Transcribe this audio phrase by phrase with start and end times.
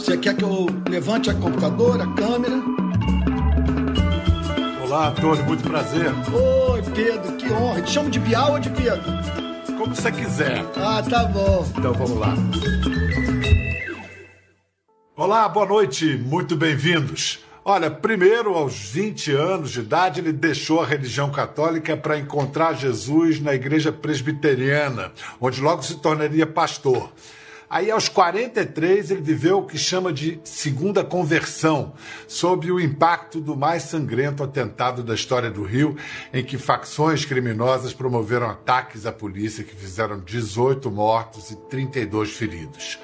[0.00, 2.54] Você quer que eu levante a computadora, a câmera?
[4.82, 6.06] Olá, Antônio, muito prazer.
[6.32, 7.82] Oi, Pedro, que honra.
[7.82, 9.04] Te chamo de Bial ou de Pedro?
[9.76, 10.64] Como você quiser.
[10.74, 11.70] Ah, tá bom.
[11.76, 12.34] Então vamos lá.
[15.14, 17.40] Olá, boa noite, muito bem-vindos.
[17.62, 23.38] Olha, primeiro, aos 20 anos de idade, ele deixou a religião católica para encontrar Jesus
[23.38, 27.12] na igreja presbiteriana, onde logo se tornaria pastor.
[27.72, 31.92] Aí, aos 43, ele viveu o que chama de segunda conversão,
[32.26, 35.96] sob o impacto do mais sangrento atentado da história do Rio,
[36.34, 42.98] em que facções criminosas promoveram ataques à polícia que fizeram 18 mortos e 32 feridos.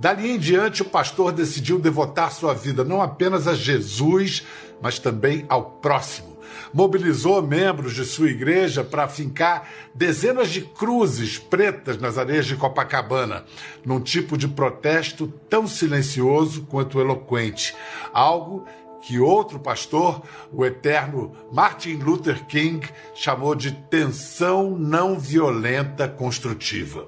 [0.00, 4.44] Dali em diante, o pastor decidiu devotar sua vida não apenas a Jesus,
[4.82, 6.29] mas também ao próximo
[6.72, 13.44] mobilizou membros de sua igreja para fincar dezenas de cruzes pretas nas areias de Copacabana,
[13.84, 17.74] num tipo de protesto tão silencioso quanto eloquente.
[18.12, 18.64] Algo
[19.02, 27.06] que outro pastor, o eterno Martin Luther King, chamou de tensão não violenta construtiva.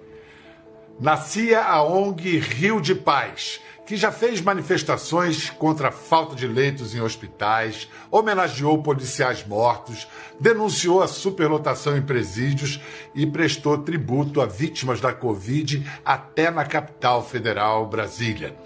[0.98, 6.94] Nascia a ONG Rio de Paz que já fez manifestações contra a falta de leitos
[6.94, 10.06] em hospitais, homenageou policiais mortos,
[10.38, 12.80] denunciou a superlotação em presídios
[13.14, 18.56] e prestou tributo a vítimas da Covid até na capital federal, Brasília.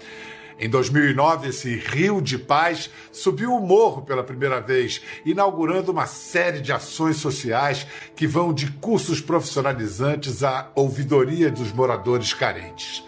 [0.59, 6.61] Em 2009, esse Rio de Paz subiu o morro pela primeira vez, inaugurando uma série
[6.61, 13.03] de ações sociais que vão de cursos profissionalizantes à ouvidoria dos moradores carentes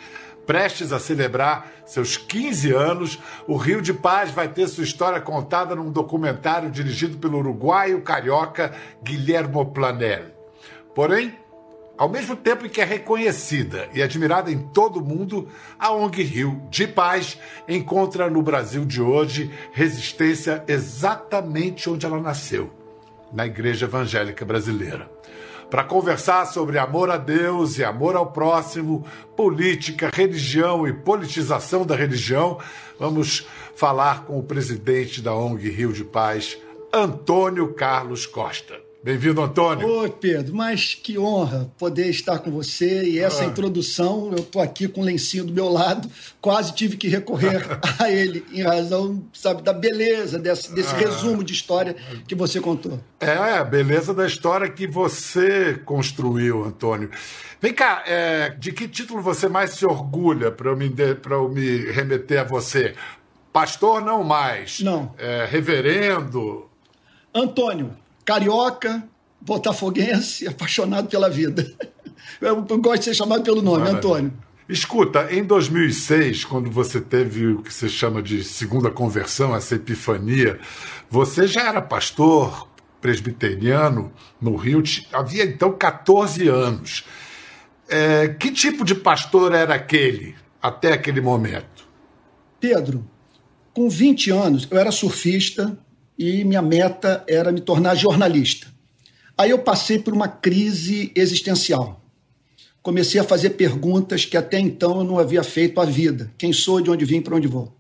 [0.50, 5.76] prestes a celebrar seus 15 anos, o Rio de Paz vai ter sua história contada
[5.76, 10.24] num documentário dirigido pelo uruguaio carioca Guilhermo Planel.
[10.96, 11.38] Porém,
[11.96, 15.48] ao mesmo tempo em que é reconhecida e admirada em todo o mundo,
[15.78, 22.74] a ONG Rio de Paz encontra no Brasil de hoje resistência exatamente onde ela nasceu,
[23.32, 25.19] na Igreja Evangélica Brasileira
[25.70, 31.96] para conversar sobre amor a Deus e amor ao próximo, política, religião e politização da
[31.96, 32.60] religião.
[33.00, 36.58] Vamos falar com o presidente da ONG Rio de Paz,
[36.92, 38.89] Antônio Carlos Costa.
[39.02, 39.88] Bem-vindo, Antônio.
[39.88, 43.46] Oi, Pedro, mas que honra poder estar com você e essa ah.
[43.46, 44.30] introdução.
[44.34, 46.10] Eu estou aqui com o lencinho do meu lado,
[46.42, 47.66] quase tive que recorrer
[47.98, 50.98] a ele em razão, sabe, da beleza desse, desse ah.
[50.98, 51.96] resumo de história
[52.28, 53.00] que você contou.
[53.22, 57.10] É, a beleza da história que você construiu, Antônio.
[57.62, 60.94] Vem cá, é, de que título você mais se orgulha para eu, me,
[61.30, 62.94] eu me remeter a você?
[63.54, 64.82] Pastor não mais.
[64.82, 65.16] Não.
[65.18, 66.70] É, reverendo.
[67.34, 67.96] Antônio
[68.30, 69.04] carioca,
[69.42, 71.66] botafoguense, apaixonado pela vida.
[72.40, 73.98] Eu gosto de ser chamado pelo nome, Maravilha.
[73.98, 74.34] Antônio.
[74.70, 80.60] Escuta, em 2006, quando você teve o que se chama de segunda conversão, essa epifania,
[81.10, 82.70] você já era pastor
[83.02, 87.06] presbiteriano no Rio, havia então 14 anos.
[87.90, 91.88] É, que tipo de pastor era aquele até aquele momento?
[92.60, 93.04] Pedro,
[93.74, 95.76] com 20 anos, eu era surfista,
[96.20, 98.68] e minha meta era me tornar jornalista.
[99.38, 102.04] Aí eu passei por uma crise existencial.
[102.82, 106.82] Comecei a fazer perguntas que até então eu não havia feito à vida: quem sou,
[106.82, 107.74] de onde vim, para onde vou.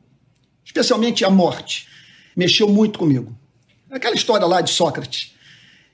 [0.63, 1.87] Especialmente a morte.
[2.33, 3.37] Mexeu muito comigo.
[3.91, 5.35] Aquela história lá de Sócrates,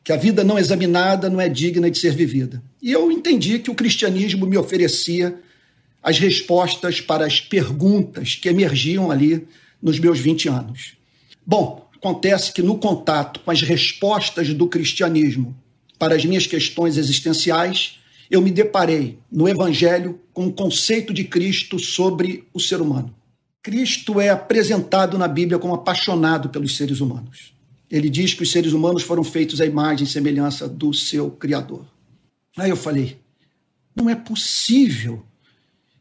[0.04, 2.62] que a vida não examinada não é digna de ser vivida.
[2.80, 5.40] E eu entendi que o cristianismo me oferecia
[6.04, 9.48] as respostas para as perguntas que emergiam ali
[9.82, 10.94] nos meus 20 anos.
[11.44, 15.56] Bom, Acontece que no contato com as respostas do cristianismo
[15.98, 21.80] para as minhas questões existenciais, eu me deparei no Evangelho com o conceito de Cristo
[21.80, 23.14] sobre o ser humano.
[23.62, 27.54] Cristo é apresentado na Bíblia como apaixonado pelos seres humanos.
[27.90, 31.86] Ele diz que os seres humanos foram feitos à imagem e semelhança do seu Criador.
[32.58, 33.18] Aí eu falei:
[33.96, 35.24] não é possível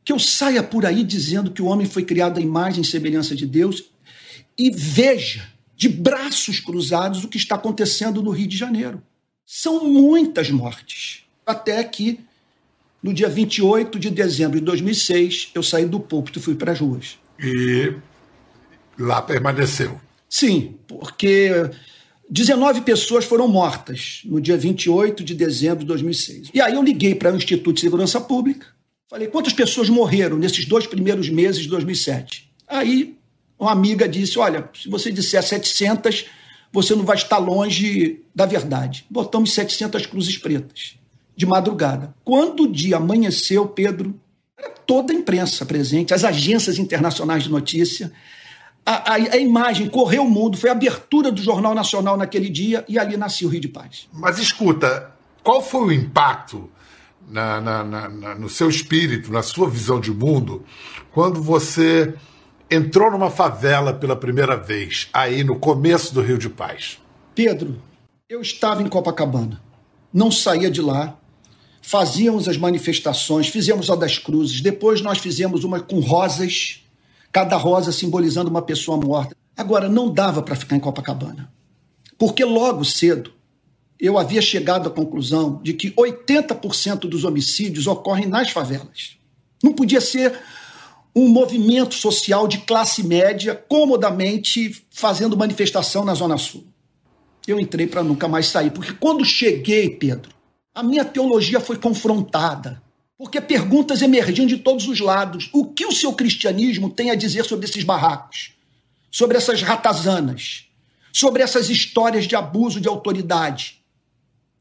[0.04, 3.34] que eu saia por aí dizendo que o homem foi criado à imagem e semelhança
[3.34, 3.84] de Deus
[4.58, 9.02] e veja de braços cruzados o que está acontecendo no Rio de Janeiro.
[9.46, 11.24] São muitas mortes.
[11.44, 12.20] Até que,
[13.02, 16.80] no dia 28 de dezembro de 2006, eu saí do púlpito e fui para as
[16.80, 17.18] ruas.
[17.38, 17.92] E
[18.98, 20.00] lá permaneceu?
[20.28, 21.50] Sim, porque
[22.30, 26.50] 19 pessoas foram mortas no dia 28 de dezembro de 2006.
[26.54, 28.66] E aí eu liguei para o Instituto de Segurança Pública,
[29.08, 32.50] falei quantas pessoas morreram nesses dois primeiros meses de 2007.
[32.66, 33.16] Aí
[33.58, 36.26] uma amiga disse: Olha, se você disser 700,
[36.72, 39.06] você não vai estar longe da verdade.
[39.08, 40.96] Botamos 700 cruzes pretas,
[41.36, 42.14] de madrugada.
[42.24, 44.18] Quando o dia amanheceu, Pedro,
[44.86, 48.12] Toda a imprensa presente, as agências internacionais de notícia,
[48.84, 52.84] a, a, a, imagem correu o mundo, foi a abertura do Jornal Nacional naquele dia
[52.86, 54.08] e ali nasceu o Rio de Paz.
[54.12, 55.10] Mas escuta,
[55.42, 56.70] qual foi o impacto
[57.28, 60.64] na, na, na, no seu espírito, na sua visão de mundo,
[61.12, 62.14] quando você
[62.70, 66.98] entrou numa favela pela primeira vez, aí no começo do Rio de Paz?
[67.34, 67.80] Pedro,
[68.28, 69.60] eu estava em Copacabana,
[70.12, 71.18] não saía de lá,
[71.82, 76.82] fazíamos as manifestações, fizemos a das cruzes, depois nós fizemos uma com rosas,
[77.30, 79.36] cada rosa simbolizando uma pessoa morta.
[79.56, 81.52] Agora, não dava para ficar em Copacabana,
[82.18, 83.32] porque logo cedo
[84.00, 89.16] eu havia chegado à conclusão de que 80% dos homicídios ocorrem nas favelas.
[89.62, 90.38] Não podia ser
[91.14, 96.66] um movimento social de classe média comodamente fazendo manifestação na Zona Sul.
[97.46, 100.34] Eu entrei para nunca mais sair, porque quando cheguei, Pedro,
[100.74, 102.82] a minha teologia foi confrontada,
[103.16, 105.48] porque perguntas emergiam de todos os lados.
[105.52, 108.52] O que o seu cristianismo tem a dizer sobre esses barracos?
[109.10, 110.64] Sobre essas ratazanas?
[111.12, 113.84] Sobre essas histórias de abuso de autoridade?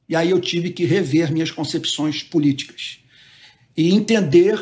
[0.08, 3.00] E aí eu tive que rever minhas concepções políticas
[3.76, 4.60] e entender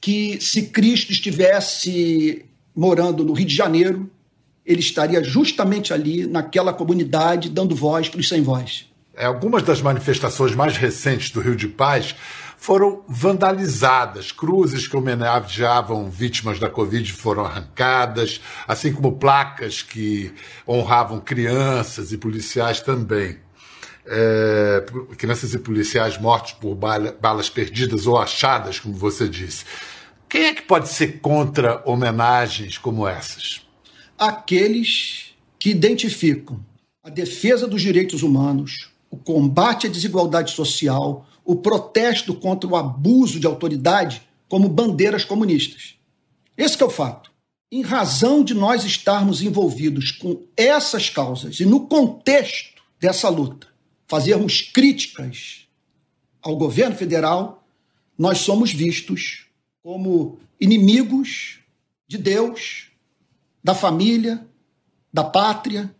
[0.00, 2.44] que se Cristo estivesse
[2.74, 4.10] morando no Rio de Janeiro,
[4.64, 8.86] ele estaria justamente ali, naquela comunidade, dando voz para os sem voz.
[9.14, 12.14] É, algumas das manifestações mais recentes do Rio de Paz
[12.56, 14.32] foram vandalizadas.
[14.32, 20.32] Cruzes que homenageavam vítimas da Covid foram arrancadas, assim como placas que
[20.66, 23.38] honravam crianças e policiais também
[24.10, 24.84] é,
[25.16, 29.64] crianças e policiais mortos por bala, balas perdidas ou achadas, como você disse.
[30.28, 33.62] Quem é que pode ser contra homenagens como essas?
[34.18, 36.60] Aqueles que identificam
[37.02, 43.40] a defesa dos direitos humanos, o combate à desigualdade social, o protesto contra o abuso
[43.40, 45.94] de autoridade como bandeiras comunistas.
[46.56, 47.30] Esse é o fato.
[47.72, 53.69] Em razão de nós estarmos envolvidos com essas causas e no contexto dessa luta,
[54.10, 55.68] fazermos críticas
[56.42, 57.64] ao governo federal,
[58.18, 59.46] nós somos vistos
[59.84, 61.60] como inimigos
[62.08, 62.88] de Deus,
[63.62, 64.44] da família,
[65.12, 65.94] da pátria,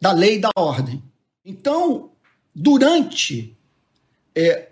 [0.00, 1.02] da lei e da ordem.
[1.44, 2.12] Então,
[2.54, 3.56] durante
[4.36, 4.68] é,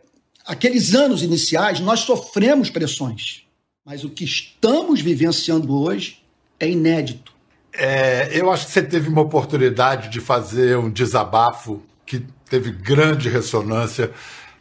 [0.46, 3.42] aqueles anos iniciais, nós sofremos pressões,
[3.84, 6.22] mas o que estamos vivenciando hoje
[6.60, 7.32] é inédito.
[7.72, 13.28] É, eu acho que você teve uma oportunidade de fazer um desabafo que teve grande
[13.28, 14.10] ressonância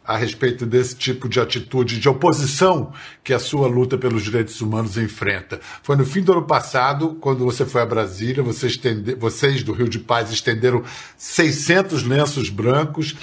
[0.04, 2.92] a respeito desse tipo de atitude de oposição
[3.24, 5.58] que a sua luta pelos direitos humanos enfrenta.
[5.82, 9.72] Foi no fim do ano passado, quando você foi a Brasília, você estende, vocês do
[9.72, 10.84] Rio de Paz estenderam
[11.16, 13.16] 600 lenços brancos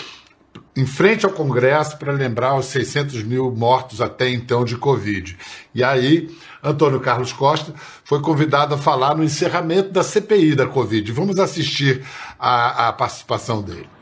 [0.75, 5.38] em frente ao Congresso para lembrar os 600 mil mortos até então de Covid.
[5.73, 6.30] E aí,
[6.62, 7.73] Antônio Carlos Costa
[8.03, 11.09] foi convidado a falar no encerramento da CPI da Covid.
[11.13, 12.03] Vamos assistir
[12.38, 13.96] a participação dele.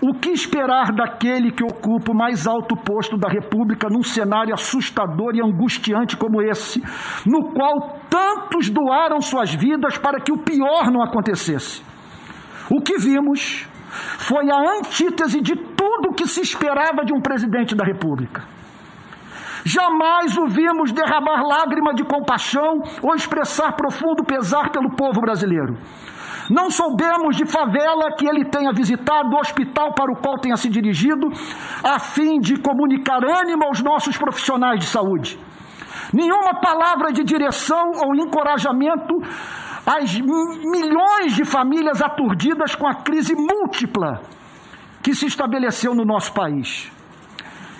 [0.00, 5.34] O que esperar daquele que ocupa o mais alto posto da República num cenário assustador
[5.34, 6.80] e angustiante como esse,
[7.26, 11.82] no qual tantos doaram suas vidas para que o pior não acontecesse?
[12.70, 13.66] O que vimos
[14.18, 18.44] foi a antítese de tudo o que se esperava de um presidente da República.
[19.64, 25.76] Jamais o vimos derramar lágrima de compaixão ou expressar profundo pesar pelo povo brasileiro.
[26.50, 31.28] Não soubemos de favela que ele tenha visitado, hospital para o qual tenha se dirigido,
[31.84, 35.38] a fim de comunicar ânimo aos nossos profissionais de saúde.
[36.12, 39.14] Nenhuma palavra de direção ou encorajamento
[39.86, 44.22] às milhões de famílias aturdidas com a crise múltipla
[45.02, 46.90] que se estabeleceu no nosso país.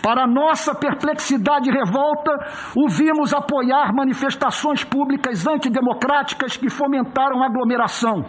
[0.02, 2.32] Para nossa perplexidade e revolta,
[2.76, 8.24] o vimos apoiar manifestações públicas antidemocráticas que fomentaram aglomeração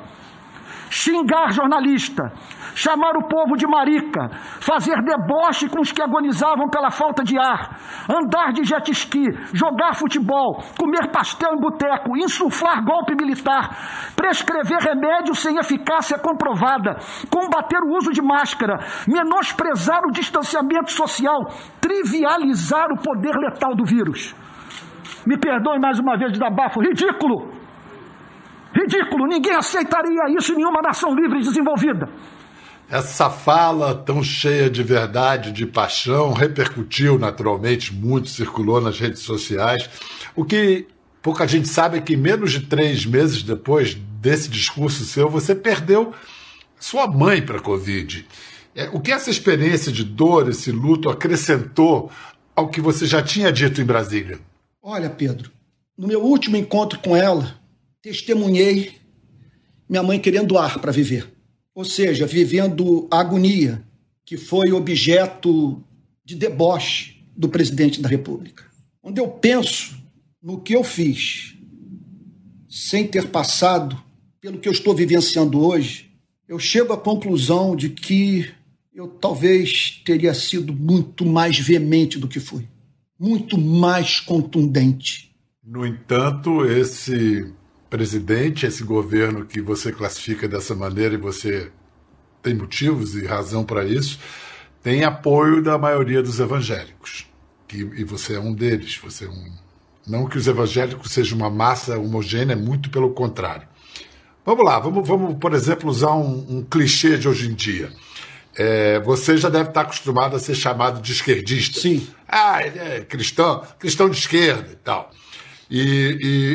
[0.90, 2.32] xingar jornalista,
[2.76, 4.30] chamar o povo de marica,
[4.60, 7.78] fazer deboche com os que agonizavam pela falta de ar,
[8.10, 15.36] andar de jet ski, jogar futebol, comer pastel em boteco, insuflar golpe militar, prescrever remédio
[15.36, 16.98] sem eficácia comprovada,
[17.30, 18.78] combater o uso de máscara,
[19.08, 21.40] menosprezar o distanciamento social,
[21.80, 24.36] trivializar o poder letal do vírus.
[25.26, 27.59] Me perdoe mais uma vez de dar bafo ridículo.
[28.74, 32.10] Ridículo, ninguém aceitaria isso em nenhuma nação livre e desenvolvida.
[32.90, 39.88] Essa fala tão cheia de verdade, de paixão, repercutiu naturalmente, muito circulou nas redes sociais.
[40.36, 40.88] O que
[41.22, 46.14] pouca gente sabe é que menos de três meses depois desse discurso seu, você perdeu
[46.80, 48.26] sua mãe para a Covid.
[48.76, 52.12] É, o que essa experiência de dor, esse luto, acrescentou
[52.56, 54.40] ao que você já tinha dito em Brasília?
[54.82, 55.52] Olha, Pedro,
[55.98, 57.56] no meu último encontro com ela,
[58.02, 58.94] testemunhei
[59.90, 61.28] minha mãe querendo ar para viver.
[61.74, 63.84] Ou seja, vivendo a agonia
[64.26, 65.84] que foi objeto
[66.24, 68.64] de deboche do presidente da República.
[69.02, 69.98] Onde eu penso
[70.42, 71.56] no que eu fiz,
[72.70, 74.00] sem ter passado
[74.40, 76.12] pelo que eu estou vivenciando hoje,
[76.48, 78.52] eu chego à conclusão de que
[78.94, 82.68] eu talvez teria sido muito mais veemente do que fui,
[83.20, 85.36] muito mais contundente.
[85.64, 87.52] No entanto, esse
[87.90, 91.72] presidente, esse governo que você classifica dessa maneira e você
[92.42, 94.20] tem motivos e razão para isso,
[94.82, 97.28] tem apoio da maioria dos evangélicos.
[97.68, 98.98] Que, e você é um deles.
[99.04, 99.52] Você é um,
[100.08, 103.68] não que os evangélicos sejam uma massa homogênea, muito pelo contrário.
[104.46, 107.92] Vamos lá, vamos, vamos por exemplo, usar um, um clichê de hoje em dia.
[108.56, 111.80] É, você já deve estar acostumado a ser chamado de esquerdista.
[111.80, 112.08] Sim.
[112.28, 115.12] Ah, é cristão, cristão de esquerda e tal.
[115.70, 115.80] E,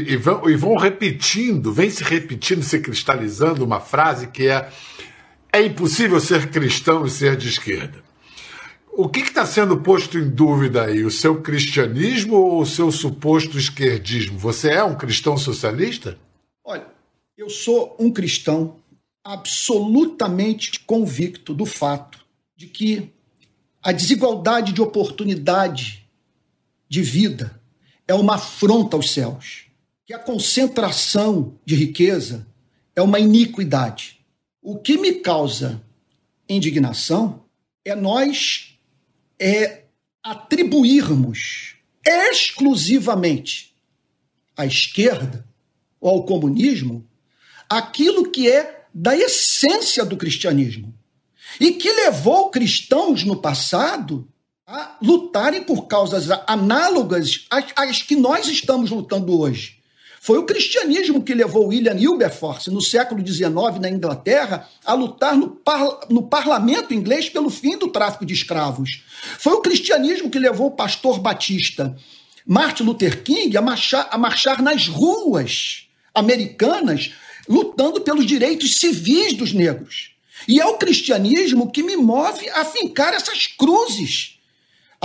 [0.07, 4.69] e, e, vão, e vão repetindo, vem se repetindo, se cristalizando uma frase que é
[5.55, 8.03] é impossível ser cristão e ser de esquerda.
[8.91, 11.05] O que está sendo posto em dúvida aí?
[11.05, 14.37] O seu cristianismo ou o seu suposto esquerdismo?
[14.37, 16.19] Você é um cristão socialista?
[16.65, 16.87] Olha,
[17.39, 18.81] eu sou um cristão
[19.23, 22.19] absolutamente convicto do fato
[22.57, 23.13] de que
[23.81, 26.05] a desigualdade de oportunidade
[26.89, 27.61] de vida
[28.07, 29.67] é uma afronta aos céus,
[30.07, 32.47] que a concentração de riqueza
[32.95, 34.21] é uma iniquidade.
[34.63, 35.83] O que me causa
[36.49, 37.45] indignação
[37.85, 38.79] é nós
[39.39, 39.85] é,
[40.23, 43.75] atribuirmos exclusivamente
[44.57, 45.47] à esquerda
[46.01, 47.07] ou ao comunismo
[47.69, 50.95] aquilo que é da essência do cristianismo
[51.59, 54.29] e que levou cristãos no passado
[54.67, 59.77] a lutarem por causas análogas às, às que nós estamos lutando hoje.
[60.23, 65.61] Foi o cristianismo que levou William Wilberforce, no século XIX, na Inglaterra, a lutar no,
[66.09, 69.03] no parlamento inglês pelo fim do tráfico de escravos.
[69.39, 71.95] Foi o cristianismo que levou o pastor batista
[72.47, 77.13] Martin Luther King a marchar, a marchar nas ruas americanas,
[77.47, 80.13] lutando pelos direitos civis dos negros.
[80.49, 84.34] E é o cristianismo que me move a fincar essas cruzes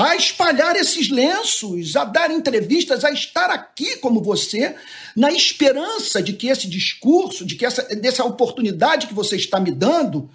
[0.01, 4.75] a espalhar esses lenços, a dar entrevistas, a estar aqui como você,
[5.15, 9.71] na esperança de que esse discurso, de que essa dessa oportunidade que você está me
[9.71, 10.29] dando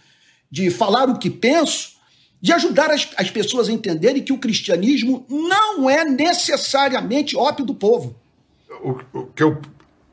[0.50, 1.94] de falar o que penso,
[2.40, 7.74] de ajudar as, as pessoas a entenderem que o cristianismo não é necessariamente ópio do
[7.74, 8.14] povo.
[8.82, 9.60] O, o que eu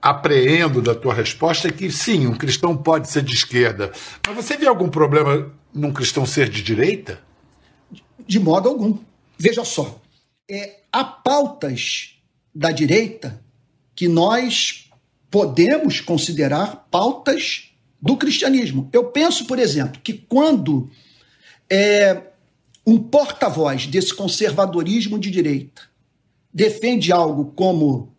[0.01, 3.91] apreendo da tua resposta é que sim, um cristão pode ser de esquerda.
[4.25, 7.20] Mas você vê algum problema num cristão ser de direita?
[8.25, 8.98] De modo algum.
[9.41, 10.00] Veja só,
[10.48, 12.15] é, há pautas
[12.53, 13.43] da direita
[13.95, 14.88] que nós
[15.31, 18.88] podemos considerar pautas do cristianismo.
[18.93, 20.91] Eu penso, por exemplo, que quando
[21.67, 22.21] é,
[22.86, 25.81] um porta-voz desse conservadorismo de direita
[26.53, 28.15] defende algo como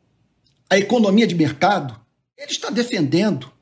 [0.68, 2.00] a economia de mercado,
[2.36, 3.52] ele está defendendo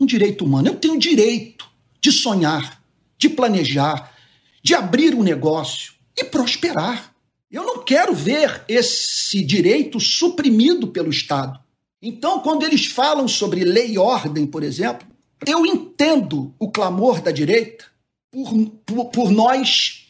[0.00, 0.66] um direito humano.
[0.66, 2.82] Eu tenho direito de sonhar,
[3.16, 4.12] de planejar,
[4.60, 7.14] de abrir um negócio, e prosperar.
[7.50, 11.60] Eu não quero ver esse direito suprimido pelo Estado.
[12.02, 15.06] Então, quando eles falam sobre lei e ordem, por exemplo,
[15.46, 17.84] eu entendo o clamor da direita
[18.30, 18.52] por,
[18.84, 20.06] por, por nós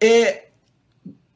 [0.00, 0.46] é,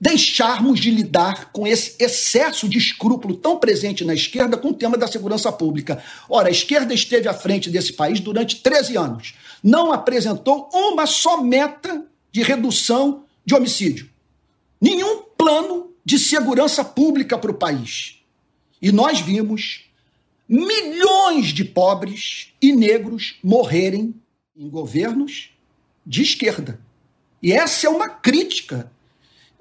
[0.01, 4.99] deixarmos de lidar com esse excesso de escrúpulo tão presente na esquerda com o tema
[4.99, 6.03] da segurança pública.
[6.29, 9.35] Ora, a esquerda esteve à frente desse país durante 13 anos.
[9.63, 14.12] Não apresentou uma só meta de redução de homicídio
[14.83, 18.19] nenhum plano de segurança pública para o país.
[18.81, 19.85] E nós vimos
[20.49, 24.13] milhões de pobres e negros morrerem
[24.57, 25.51] em governos
[26.05, 26.81] de esquerda.
[27.41, 28.91] E essa é uma crítica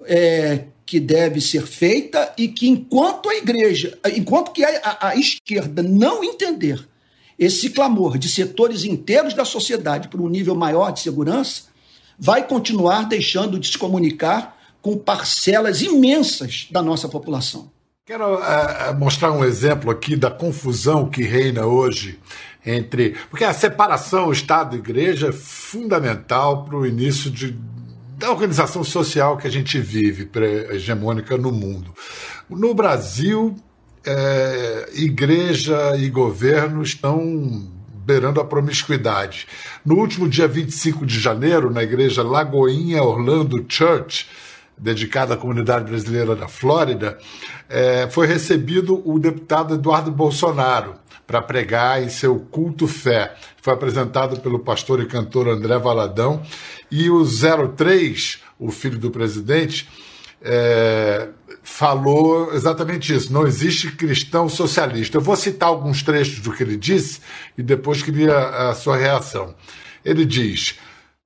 [0.05, 5.15] é, que deve ser feita e que enquanto a igreja, enquanto que a, a, a
[5.15, 6.87] esquerda não entender
[7.37, 11.65] esse clamor de setores inteiros da sociedade para um nível maior de segurança,
[12.17, 17.71] vai continuar deixando de se comunicar com parcelas imensas da nossa população.
[18.05, 22.19] Quero uh, mostrar um exemplo aqui da confusão que reina hoje
[22.65, 23.15] entre.
[23.29, 27.55] Porque a separação Estado-Igreja é fundamental para o início de,
[28.17, 30.29] da organização social que a gente vive,
[30.71, 31.93] hegemônica no mundo.
[32.49, 33.55] No Brasil,
[34.05, 37.71] é, igreja e governo estão
[38.03, 39.47] beirando a promiscuidade.
[39.85, 44.27] No último dia 25 de janeiro, na igreja Lagoinha Orlando Church,
[44.77, 47.17] dedicado à comunidade brasileira da Flórida,
[47.69, 50.95] é, foi recebido o deputado Eduardo Bolsonaro
[51.27, 53.35] para pregar em seu culto fé.
[53.61, 56.41] Foi apresentado pelo pastor e cantor André Valadão.
[56.89, 59.87] E o 03, o filho do presidente,
[60.41, 61.29] é,
[61.63, 63.31] falou exatamente isso.
[63.31, 65.17] Não existe cristão socialista.
[65.17, 67.21] Eu vou citar alguns trechos do que ele disse
[67.57, 68.37] e depois queria
[68.69, 69.55] a sua reação.
[70.03, 70.79] Ele diz: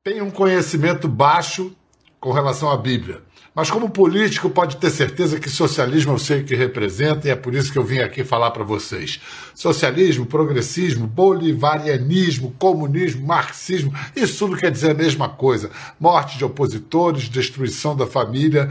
[0.04, 1.76] tem um conhecimento baixo
[2.20, 3.22] com relação à Bíblia.
[3.56, 7.38] Mas como político, pode ter certeza que socialismo eu sei o que representa e é
[7.38, 9.22] por isso que eu vim aqui falar para vocês.
[9.54, 15.72] Socialismo, progressismo, bolivarianismo, comunismo, marxismo, isso tudo quer dizer a mesma coisa.
[15.98, 18.70] Morte de opositores, destruição da família.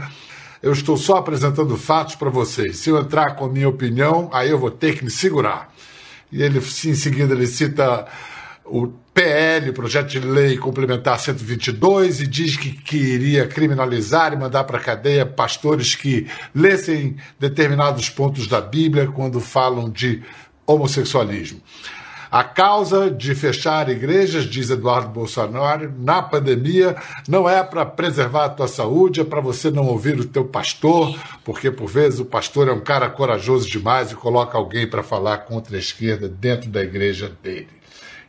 [0.61, 2.77] Eu estou só apresentando fatos para vocês.
[2.77, 5.73] Se eu entrar com a minha opinião, aí eu vou ter que me segurar.
[6.31, 8.05] E ele, em seguida, ele cita
[8.65, 14.77] o PL, projeto de lei complementar 122, e diz que queria criminalizar e mandar para
[14.77, 20.21] a cadeia pastores que lessem determinados pontos da Bíblia quando falam de
[20.65, 21.61] homossexualismo.
[22.31, 26.97] A causa de fechar igrejas, diz Eduardo Bolsonaro, na pandemia,
[27.29, 31.17] não é para preservar a tua saúde, é para você não ouvir o teu pastor,
[31.45, 35.37] porque por vezes o pastor é um cara corajoso demais e coloca alguém para falar
[35.45, 37.69] contra a esquerda dentro da igreja dele.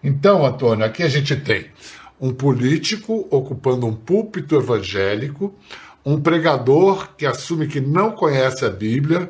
[0.07, 1.67] Então, Antônio, aqui a gente tem
[2.21, 5.53] um político ocupando um púlpito evangélico,
[6.05, 9.29] um pregador que assume que não conhece a Bíblia,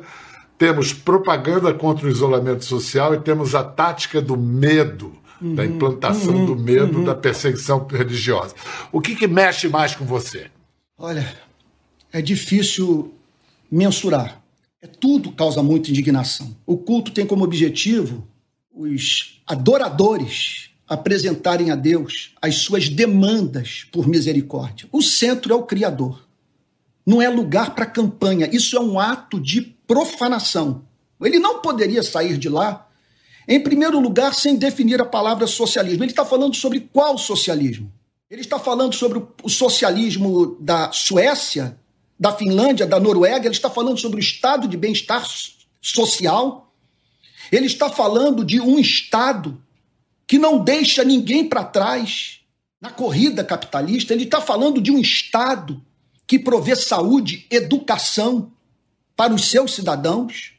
[0.55, 6.35] temos propaganda contra o isolamento social e temos a tática do medo, uhum, da implantação
[6.35, 7.05] uhum, do medo, uhum.
[7.05, 8.53] da perseguição religiosa.
[8.91, 10.45] O que, que mexe mais com você?
[10.95, 11.27] Olha,
[12.13, 13.15] é difícil
[13.71, 14.43] mensurar.
[14.79, 16.55] É tudo causa muita indignação.
[16.67, 18.27] O culto tem como objetivo
[18.71, 24.87] os adoradores apresentarem a Deus as suas demandas por misericórdia.
[24.91, 26.27] O centro é o Criador.
[27.05, 28.49] Não é lugar para campanha.
[28.51, 30.85] Isso é um ato de profanação.
[31.21, 32.87] Ele não poderia sair de lá,
[33.47, 36.03] em primeiro lugar, sem definir a palavra socialismo.
[36.03, 37.91] Ele está falando sobre qual socialismo?
[38.29, 41.79] Ele está falando sobre o socialismo da Suécia,
[42.19, 45.25] da Finlândia, da Noruega, ele está falando sobre o estado de bem-estar
[45.81, 46.66] social
[47.51, 49.61] ele está falando de um Estado
[50.27, 52.41] que não deixa ninguém para trás
[52.81, 54.13] na corrida capitalista.
[54.13, 55.81] Ele está falando de um Estado
[56.25, 58.51] que provê saúde, educação
[59.15, 60.51] para os seus cidadãos.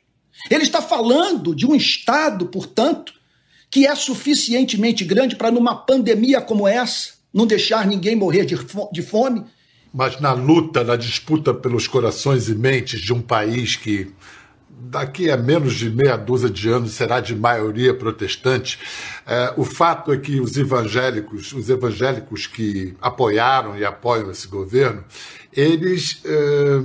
[0.50, 3.12] Ele está falando de um Estado, portanto,
[3.70, 9.44] que é suficientemente grande para, numa pandemia como essa, não deixar ninguém morrer de fome.
[9.92, 14.10] Mas na luta, na disputa pelos corações e mentes de um país que
[14.80, 18.78] daqui a menos de meia dúzia de anos será de maioria protestante.
[19.26, 25.04] É, o fato é que os evangélicos, os evangélicos que apoiaram e apoiam esse governo,
[25.52, 26.80] eles é,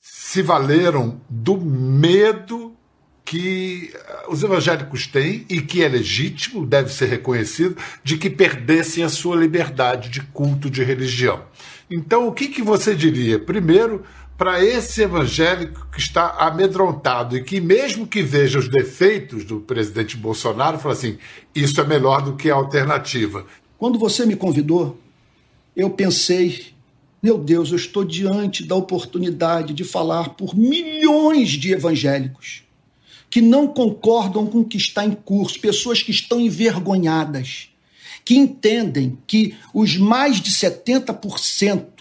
[0.00, 2.76] se valeram do medo
[3.24, 3.92] que
[4.28, 9.34] os evangélicos têm e que é legítimo, deve ser reconhecido, de que perdessem a sua
[9.34, 11.42] liberdade de culto de religião.
[11.90, 13.38] Então, o que, que você diria?
[13.38, 14.04] Primeiro,
[14.36, 20.16] para esse evangélico que está amedrontado e que, mesmo que veja os defeitos do presidente
[20.16, 21.18] Bolsonaro, fala assim:
[21.54, 23.46] isso é melhor do que a alternativa.
[23.78, 24.98] Quando você me convidou,
[25.74, 26.66] eu pensei:
[27.22, 32.66] meu Deus, eu estou diante da oportunidade de falar por milhões de evangélicos
[33.28, 37.68] que não concordam com o que está em curso, pessoas que estão envergonhadas,
[38.24, 41.95] que entendem que os mais de 70%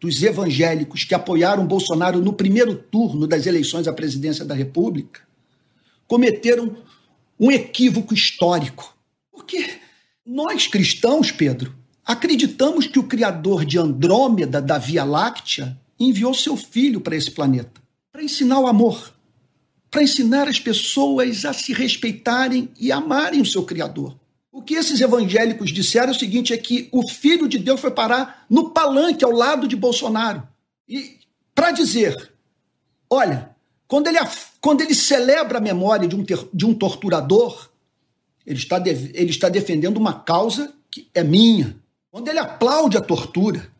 [0.00, 5.20] dos evangélicos que apoiaram Bolsonaro no primeiro turno das eleições à presidência da República
[6.06, 6.76] cometeram
[7.38, 8.96] um equívoco histórico.
[9.30, 9.78] Porque
[10.26, 17.00] nós cristãos, Pedro, acreditamos que o criador de Andrômeda, da Via Láctea, enviou seu filho
[17.00, 17.80] para esse planeta
[18.12, 19.14] para ensinar o amor,
[19.90, 24.19] para ensinar as pessoas a se respeitarem e amarem o seu criador.
[24.52, 27.90] O que esses evangélicos disseram é o seguinte: é que o filho de Deus foi
[27.90, 30.42] parar no palanque ao lado de Bolsonaro.
[30.88, 31.18] E
[31.54, 32.32] para dizer,
[33.08, 33.54] olha,
[33.86, 34.18] quando ele,
[34.60, 37.70] quando ele celebra a memória de um, ter, de um torturador,
[38.44, 41.76] ele está, de, ele está defendendo uma causa que é minha.
[42.10, 43.70] Quando ele aplaude a tortura,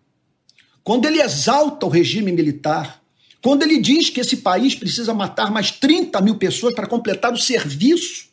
[0.84, 3.02] quando ele exalta o regime militar,
[3.42, 7.38] quando ele diz que esse país precisa matar mais 30 mil pessoas para completar o
[7.38, 8.28] serviço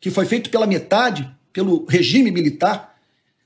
[0.00, 2.98] que foi feito pela metade pelo regime militar.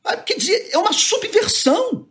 [0.04, 2.06] Ah, quer dizer, é uma subversão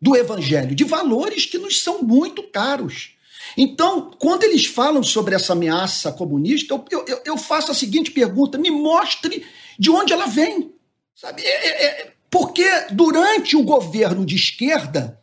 [0.00, 3.10] do evangelho, de valores que nos são muito caros.
[3.56, 8.58] Então, quando eles falam sobre essa ameaça comunista, eu, eu, eu faço a seguinte pergunta:
[8.58, 9.44] me mostre
[9.78, 10.72] de onde ela vem.
[11.14, 11.42] Sabe?
[11.42, 15.20] É, é, é porque durante o governo de esquerda,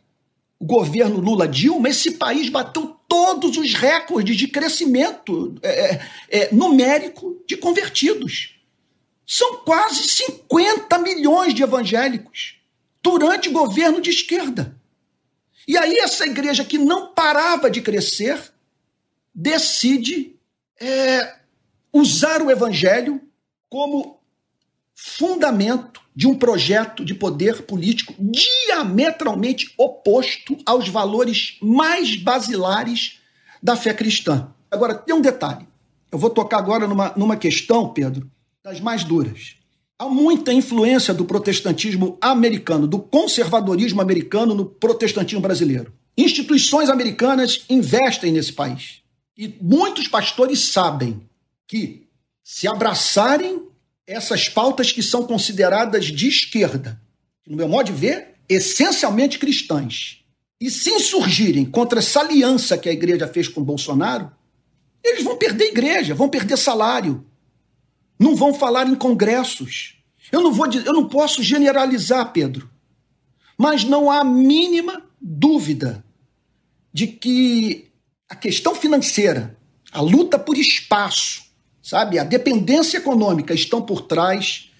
[0.60, 6.00] o governo Lula-Dilma, esse país bateu todos os recordes de crescimento é, é,
[6.30, 8.59] é numérico de convertidos.
[9.32, 12.56] São quase 50 milhões de evangélicos
[13.00, 14.76] durante o governo de esquerda.
[15.68, 18.52] E aí, essa igreja que não parava de crescer
[19.32, 20.34] decide
[20.80, 21.36] é,
[21.92, 23.20] usar o evangelho
[23.68, 24.20] como
[24.96, 33.20] fundamento de um projeto de poder político diametralmente oposto aos valores mais basilares
[33.62, 34.52] da fé cristã.
[34.68, 35.68] Agora, tem um detalhe.
[36.10, 38.28] Eu vou tocar agora numa, numa questão, Pedro,
[38.62, 39.56] das mais duras.
[39.98, 45.92] Há muita influência do protestantismo americano, do conservadorismo americano no protestantismo brasileiro.
[46.16, 49.02] Instituições americanas investem nesse país.
[49.36, 51.20] E muitos pastores sabem
[51.66, 52.06] que,
[52.42, 53.62] se abraçarem
[54.06, 57.00] essas pautas que são consideradas de esquerda,
[57.46, 60.18] no meu modo de ver, essencialmente cristãs,
[60.60, 64.30] e se insurgirem contra essa aliança que a igreja fez com Bolsonaro,
[65.02, 67.24] eles vão perder igreja, vão perder salário,
[68.20, 69.94] não vão falar em congressos.
[70.30, 72.68] Eu não vou, eu não posso generalizar, Pedro,
[73.56, 76.04] mas não há a mínima dúvida
[76.92, 77.90] de que
[78.28, 79.56] a questão financeira,
[79.90, 81.42] a luta por espaço,
[81.82, 84.70] sabe, a dependência econômica estão por trás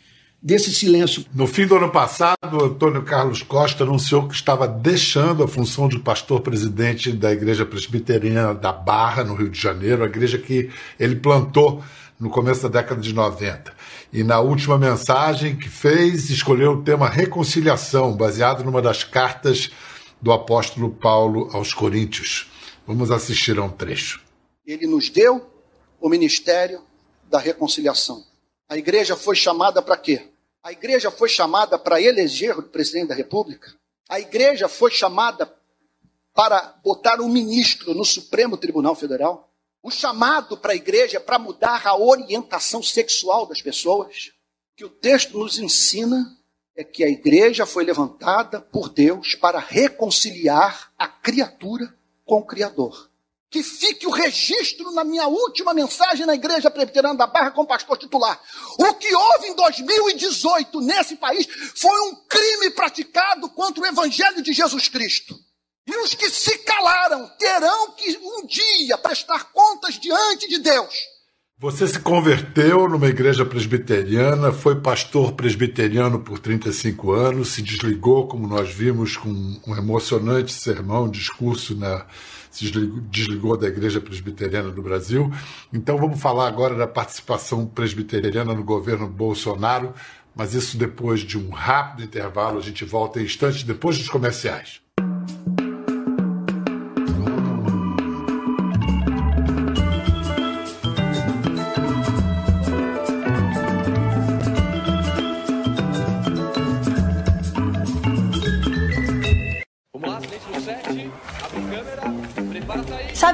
[0.42, 1.24] desse silêncio.
[1.34, 5.98] No fim do ano passado, Antônio Carlos Costa anunciou que estava deixando a função de
[5.98, 11.82] pastor-presidente da Igreja Presbiteriana da Barra, no Rio de Janeiro, a igreja que ele plantou
[12.20, 13.74] no começo da década de 90.
[14.12, 19.70] E na última mensagem que fez, escolheu o tema reconciliação, baseado numa das cartas
[20.20, 22.50] do apóstolo Paulo aos Coríntios.
[22.86, 24.22] Vamos assistir a um trecho.
[24.66, 25.50] Ele nos deu
[25.98, 26.82] o ministério
[27.30, 28.22] da reconciliação.
[28.68, 30.28] A igreja foi chamada para quê?
[30.62, 33.72] A igreja foi chamada para eleger o presidente da República.
[34.08, 35.50] A igreja foi chamada
[36.34, 39.49] para botar um ministro no Supremo Tribunal Federal.
[39.82, 44.30] O chamado para a igreja é para mudar a orientação sexual das pessoas.
[44.72, 46.36] O que o texto nos ensina
[46.76, 51.94] é que a igreja foi levantada por Deus para reconciliar a criatura
[52.26, 53.10] com o Criador.
[53.50, 57.66] Que fique o registro na minha última mensagem na Igreja Presbiteriana da Barra com o
[57.66, 58.40] pastor titular.
[58.78, 64.52] O que houve em 2018 nesse país foi um crime praticado contra o Evangelho de
[64.52, 65.34] Jesus Cristo.
[65.90, 70.94] E os que se calaram terão que um dia prestar contas diante de Deus.
[71.58, 78.46] Você se converteu numa igreja presbiteriana, foi pastor presbiteriano por 35 anos, se desligou, como
[78.46, 79.28] nós vimos, com
[79.66, 82.06] um emocionante sermão, um discurso na
[82.52, 85.28] se desligou, desligou da Igreja Presbiteriana do Brasil.
[85.72, 89.92] Então vamos falar agora da participação presbiteriana no governo Bolsonaro,
[90.34, 92.58] mas isso depois de um rápido intervalo.
[92.58, 94.80] A gente volta em instantes depois dos comerciais.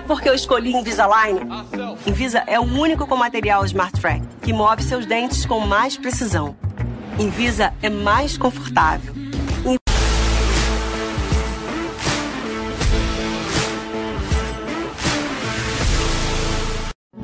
[0.07, 1.41] Sabe por que eu escolhi Invisalign?
[2.07, 6.57] Invisa é o único com material Smart Track que move seus dentes com mais precisão.
[7.19, 9.13] Invisa é mais confortável.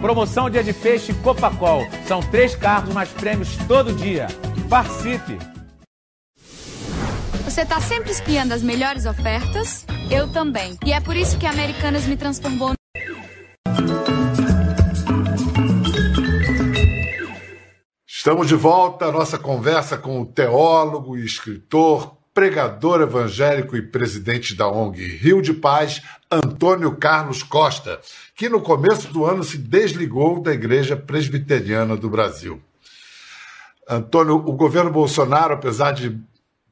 [0.01, 1.87] Promoção Dia de Peixe Copacol.
[2.09, 4.27] São três carros mais prêmios todo dia.
[4.69, 5.52] Participe!
[7.53, 9.85] Você tá sempre espiando as melhores ofertas?
[10.11, 10.75] Eu também.
[10.87, 12.73] E é por isso que a Americanas me transformou.
[18.09, 24.67] Estamos de volta à nossa conversa com o teólogo escritor, pregador evangélico e presidente da
[24.67, 28.01] ONG Rio de Paz, Antônio Carlos Costa,
[28.35, 32.63] que no começo do ano se desligou da Igreja Presbiteriana do Brasil.
[33.87, 36.19] Antônio, o governo Bolsonaro, apesar de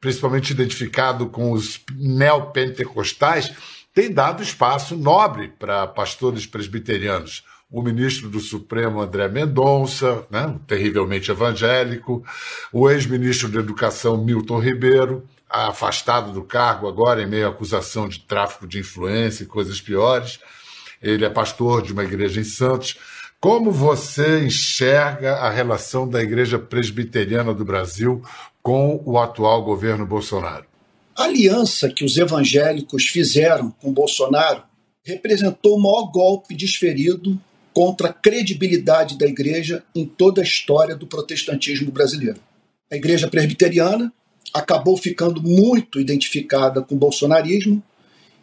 [0.01, 3.53] principalmente identificado com os neopentecostais,
[3.93, 7.45] tem dado espaço nobre para pastores presbiterianos.
[7.71, 12.25] O ministro do Supremo, André Mendonça, né, terrivelmente evangélico,
[12.73, 18.21] o ex-ministro da Educação, Milton Ribeiro, afastado do cargo agora em meio à acusação de
[18.21, 20.41] tráfico de influência e coisas piores.
[21.03, 22.97] Ele é pastor de uma igreja em Santos.
[23.41, 28.23] Como você enxerga a relação da Igreja Presbiteriana do Brasil
[28.62, 30.66] com o atual governo Bolsonaro?
[31.16, 34.62] A aliança que os evangélicos fizeram com Bolsonaro
[35.05, 37.38] representou o maior golpe desferido
[37.73, 42.40] contra a credibilidade da igreja em toda a história do protestantismo brasileiro.
[42.90, 44.12] A igreja presbiteriana
[44.53, 47.83] acabou ficando muito identificada com o bolsonarismo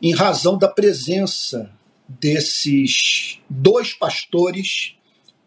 [0.02, 1.70] em razão da presença
[2.08, 4.96] desses dois pastores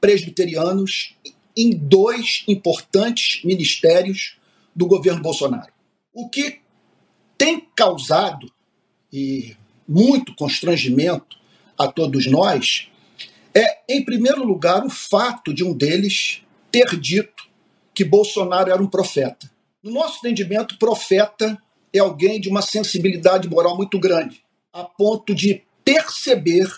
[0.00, 1.14] presbiterianos
[1.56, 4.39] em dois importantes ministérios
[4.74, 5.72] do governo Bolsonaro.
[6.12, 6.60] O que
[7.36, 8.52] tem causado
[9.12, 9.56] e
[9.88, 11.36] muito constrangimento
[11.78, 12.90] a todos nós
[13.54, 17.48] é, em primeiro lugar, o fato de um deles ter dito
[17.92, 19.50] que Bolsonaro era um profeta.
[19.82, 21.60] No nosso entendimento, profeta
[21.92, 26.68] é alguém de uma sensibilidade moral muito grande, a ponto de perceber,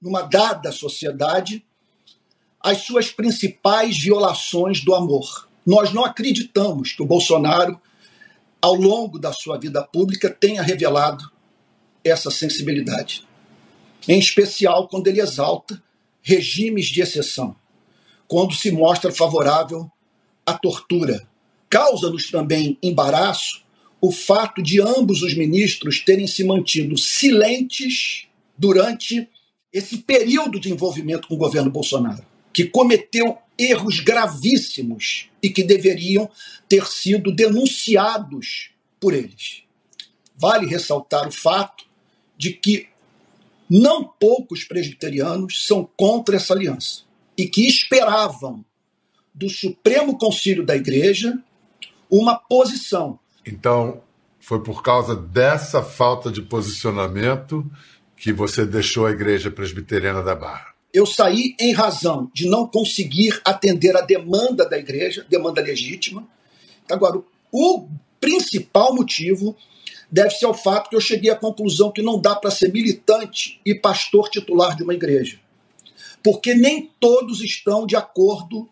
[0.00, 1.64] numa dada sociedade,
[2.60, 5.48] as suas principais violações do amor.
[5.64, 7.80] Nós não acreditamos que o Bolsonaro,
[8.60, 11.30] ao longo da sua vida pública, tenha revelado
[12.04, 13.26] essa sensibilidade.
[14.08, 15.82] Em especial quando ele exalta
[16.22, 17.56] regimes de exceção,
[18.26, 19.90] quando se mostra favorável
[20.46, 21.26] à tortura.
[21.68, 23.62] Causa-nos também embaraço
[24.00, 28.26] o fato de ambos os ministros terem se mantido silentes
[28.58, 29.28] durante
[29.72, 36.30] esse período de envolvimento com o governo Bolsonaro, que cometeu erros gravíssimos e que deveriam
[36.68, 38.70] ter sido denunciados
[39.00, 39.62] por eles.
[40.36, 41.84] Vale ressaltar o fato
[42.36, 42.88] de que
[43.68, 47.02] não poucos presbiterianos são contra essa aliança
[47.36, 48.64] e que esperavam
[49.34, 51.38] do Supremo Concílio da Igreja
[52.10, 53.18] uma posição.
[53.46, 54.02] Então,
[54.38, 57.64] foi por causa dessa falta de posicionamento
[58.16, 60.71] que você deixou a Igreja Presbiteriana da Barra?
[60.92, 66.26] Eu saí em razão de não conseguir atender a demanda da igreja, demanda legítima.
[66.90, 67.88] Agora, o
[68.20, 69.56] principal motivo
[70.10, 73.74] deve-se ao fato que eu cheguei à conclusão que não dá para ser militante e
[73.74, 75.40] pastor titular de uma igreja.
[76.22, 78.68] Porque nem todos estão de acordo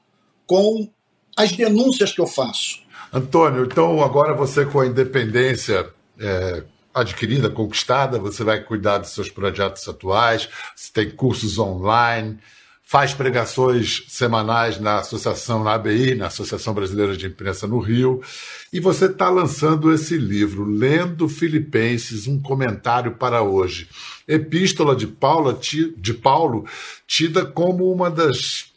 [0.46, 0.88] com
[1.36, 2.82] as denúncias que eu faço.
[3.12, 6.62] Antônio, então agora você com a independência é,
[6.94, 12.38] adquirida, conquistada, você vai cuidar dos seus projetos atuais, você tem cursos online,
[12.90, 18.20] faz pregações semanais na associação, na ABI, na Associação Brasileira de Imprensa no Rio,
[18.72, 23.88] e você está lançando esse livro, Lendo Filipenses, um comentário para hoje.
[24.26, 25.56] Epístola de Paulo,
[25.96, 26.66] de Paulo
[27.06, 28.68] tida como uma das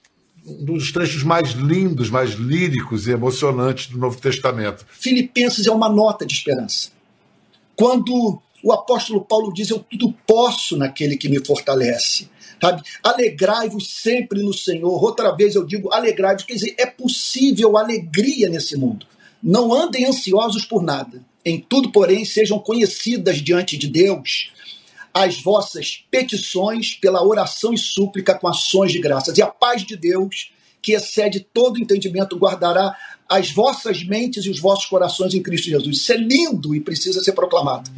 [0.45, 4.85] um dos trechos mais lindos, mais líricos e emocionantes do Novo Testamento.
[4.91, 6.92] Filipenses é uma nota de esperança.
[7.75, 12.29] Quando o apóstolo Paulo diz: Eu tudo posso naquele que me fortalece.
[12.61, 12.81] Sabe?
[13.03, 15.03] Alegrai-vos sempre no Senhor.
[15.03, 16.43] Outra vez eu digo alegrai-vos.
[16.43, 19.05] Quer dizer, é possível alegria nesse mundo.
[19.41, 21.21] Não andem ansiosos por nada.
[21.43, 24.53] Em tudo, porém, sejam conhecidas diante de Deus
[25.13, 29.37] as vossas petições pela oração e súplica com ações de graças.
[29.37, 32.97] E a paz de Deus, que excede todo entendimento, guardará
[33.33, 35.97] as vossas mentes e os vossos corações em Cristo Jesus.
[35.97, 37.89] Isso é lindo e precisa ser proclamado.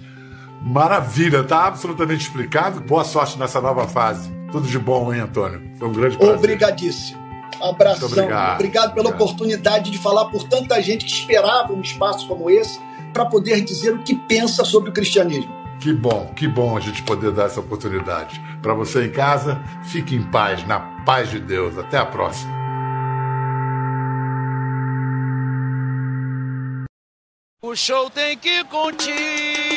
[0.62, 2.80] Maravilha, está absolutamente explicado.
[2.80, 4.32] Boa sorte nessa nova fase.
[4.50, 5.62] Tudo de bom, hein, Antônio?
[5.78, 6.38] Foi um grande prazer.
[6.38, 7.26] Obrigadíssimo.
[7.62, 8.08] Abração.
[8.08, 8.56] Obrigado.
[8.56, 8.94] obrigado.
[8.94, 9.22] pela obrigado.
[9.22, 12.80] oportunidade de falar por tanta gente que esperava um espaço como esse
[13.14, 15.54] para poder dizer o que pensa sobre o cristianismo.
[15.82, 18.42] Que bom, que bom a gente poder dar essa oportunidade.
[18.62, 21.78] Para você em casa, fique em paz, na paz de Deus.
[21.78, 22.65] Até a próxima.
[27.68, 29.75] O show tem que continuar.